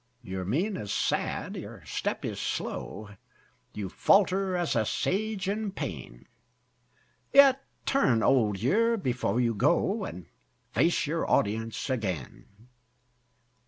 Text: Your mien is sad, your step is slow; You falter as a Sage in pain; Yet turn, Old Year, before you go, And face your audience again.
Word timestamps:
Your 0.23 0.45
mien 0.45 0.77
is 0.77 0.91
sad, 0.91 1.55
your 1.55 1.83
step 1.85 2.25
is 2.25 2.39
slow; 2.39 3.11
You 3.75 3.87
falter 3.87 4.57
as 4.57 4.75
a 4.75 4.83
Sage 4.83 5.47
in 5.47 5.71
pain; 5.71 6.27
Yet 7.31 7.63
turn, 7.85 8.23
Old 8.23 8.57
Year, 8.59 8.97
before 8.97 9.39
you 9.39 9.53
go, 9.53 10.03
And 10.03 10.25
face 10.71 11.05
your 11.05 11.29
audience 11.29 11.87
again. 11.87 12.47